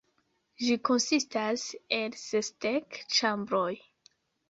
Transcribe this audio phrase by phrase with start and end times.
[0.67, 1.67] Ĝi konsistas
[2.01, 3.73] el sesdek ĉambroj.